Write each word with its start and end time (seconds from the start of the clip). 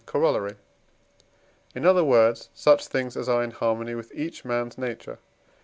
Coroll.); 0.07 0.55
in 1.75 1.85
other 1.85 2.03
words, 2.03 2.49
such 2.55 2.87
things 2.87 3.15
as 3.15 3.29
are 3.29 3.43
in 3.43 3.51
harmony 3.51 3.93
with 3.93 4.11
each 4.15 4.43
man's 4.43 4.75
nature. 4.75 5.19